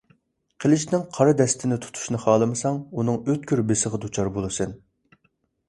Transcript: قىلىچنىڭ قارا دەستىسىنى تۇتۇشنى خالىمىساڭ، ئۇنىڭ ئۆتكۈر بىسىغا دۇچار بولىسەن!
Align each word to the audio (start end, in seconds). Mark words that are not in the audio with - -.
قىلىچنىڭ 0.63 1.03
قارا 1.17 1.35
دەستىسىنى 1.41 1.77
تۇتۇشنى 1.83 2.21
خالىمىساڭ، 2.25 2.81
ئۇنىڭ 2.97 3.21
ئۆتكۈر 3.21 3.65
بىسىغا 3.71 4.03
دۇچار 4.09 4.35
بولىسەن! 4.41 4.77